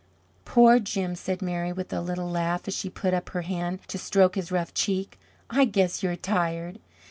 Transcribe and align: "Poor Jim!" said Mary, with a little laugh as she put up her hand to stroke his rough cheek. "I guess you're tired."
"Poor 0.45 0.79
Jim!" 0.79 1.13
said 1.13 1.43
Mary, 1.43 1.71
with 1.71 1.93
a 1.93 2.01
little 2.01 2.27
laugh 2.27 2.67
as 2.67 2.75
she 2.75 2.89
put 2.89 3.13
up 3.13 3.29
her 3.29 3.43
hand 3.43 3.81
to 3.87 3.99
stroke 3.99 4.33
his 4.33 4.51
rough 4.51 4.73
cheek. 4.73 5.19
"I 5.47 5.65
guess 5.65 6.01
you're 6.01 6.15
tired." 6.15 6.79